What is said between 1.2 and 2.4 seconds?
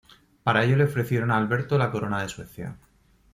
a Alberto la corona de